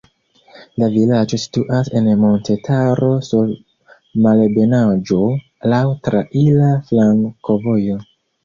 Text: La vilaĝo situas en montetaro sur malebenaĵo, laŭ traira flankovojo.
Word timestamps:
La 0.83 0.87
vilaĝo 0.93 1.37
situas 1.41 1.91
en 1.99 2.07
montetaro 2.21 3.11
sur 3.29 3.53
malebenaĵo, 4.27 5.21
laŭ 5.75 5.83
traira 6.09 6.75
flankovojo. 6.91 8.05